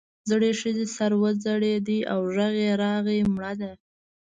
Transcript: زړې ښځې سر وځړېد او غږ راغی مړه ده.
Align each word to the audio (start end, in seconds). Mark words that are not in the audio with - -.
زړې 0.29 0.51
ښځې 0.59 0.85
سر 0.95 1.11
وځړېد 1.21 1.87
او 2.11 2.19
غږ 2.35 2.55
راغی 2.81 3.19
مړه 3.33 3.53
ده. 3.61 3.71